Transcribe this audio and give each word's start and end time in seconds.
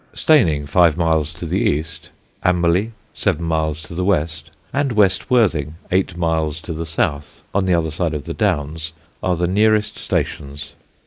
Steyning, 0.15 0.65
five 0.65 0.97
miles 0.97 1.31
to 1.35 1.45
the 1.45 1.59
east, 1.59 2.09
Amberley, 2.43 2.91
seven 3.13 3.45
miles 3.45 3.83
to 3.83 3.93
the 3.93 4.03
west, 4.03 4.49
and 4.73 4.93
West 4.93 5.29
Worthing, 5.29 5.75
eight 5.91 6.17
miles 6.17 6.59
to 6.63 6.73
the 6.73 6.87
south, 6.87 7.43
on 7.53 7.67
the 7.67 7.75
other 7.75 7.91
side 7.91 8.15
of 8.15 8.25
the 8.25 8.33
Downs, 8.33 8.93
are 9.21 9.35
the 9.35 9.45
nearest 9.45 9.97
stations. 9.97 10.73